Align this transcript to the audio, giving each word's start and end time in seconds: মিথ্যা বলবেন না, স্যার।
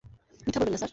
মিথ্যা 0.47 0.59
বলবেন 0.59 0.73
না, 0.73 0.77
স্যার। 0.77 0.89